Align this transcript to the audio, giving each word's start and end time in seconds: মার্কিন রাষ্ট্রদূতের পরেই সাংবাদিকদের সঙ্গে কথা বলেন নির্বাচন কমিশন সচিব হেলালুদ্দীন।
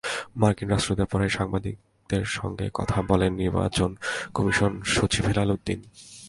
মার্কিন 0.35 0.67
রাষ্ট্রদূতের 0.69 1.11
পরেই 1.11 1.31
সাংবাদিকদের 1.37 2.23
সঙ্গে 2.37 2.65
কথা 2.73 2.97
বলেন 3.01 3.31
নির্বাচন 3.33 3.89
কমিশন 4.33 4.71
সচিব 4.95 5.23
হেলালুদ্দীন। 5.25 5.79